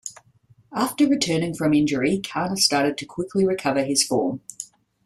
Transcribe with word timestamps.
After 0.73 1.07
returning 1.07 1.53
from 1.53 1.75
injury, 1.75 2.19
Cana 2.23 2.57
started 2.57 2.97
to 2.97 3.05
quickly 3.05 3.45
recover 3.45 3.83
his 3.83 4.01
form. 4.03 4.41